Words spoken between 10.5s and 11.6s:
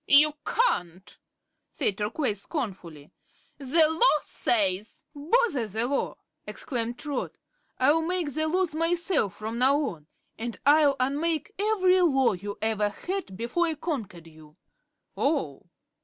I'll unmake